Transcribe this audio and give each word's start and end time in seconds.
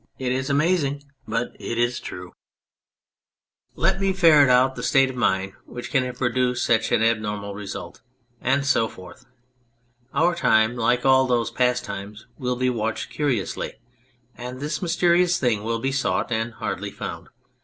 It 0.17 0.31
is 0.31 0.49
amazing, 0.49 1.03
but 1.27 1.55
it 1.59 1.77
is 1.77 1.99
true 1.99 2.33
75 3.75 3.77
On 3.77 3.83
Anything 3.83 3.83
Let 3.83 4.01
me 4.01 4.13
ferret 4.19 4.49
out 4.49 4.75
the 4.75 4.81
state 4.81 5.11
of 5.11 5.15
mind 5.15 5.53
which 5.67 5.91
can 5.91 6.03
have 6.05 6.17
produced 6.17 6.65
such 6.65 6.91
an 6.91 7.03
abnormal 7.03 7.53
result." 7.53 8.01
And 8.41 8.65
so 8.65 8.87
forth. 8.87 9.27
Our 10.11 10.33
time, 10.33 10.75
like 10.75 11.05
all 11.05 11.27
those 11.27 11.51
past 11.51 11.85
times, 11.85 12.25
will 12.39 12.55
be 12.55 12.71
watched 12.71 13.11
curiously, 13.11 13.73
and 14.35 14.59
this 14.59 14.81
mysterious 14.81 15.37
thing 15.37 15.63
will 15.63 15.77
be 15.77 15.91
sought 15.91 16.31
and 16.31 16.53
hardly 16.53 16.89
found. 16.89 17.29